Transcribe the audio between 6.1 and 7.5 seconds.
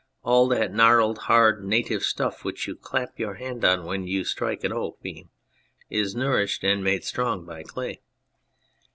nourished and made strong